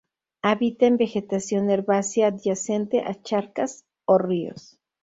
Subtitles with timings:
[0.41, 4.79] Habita en vegetación herbácea adyacente a charcas o ríos.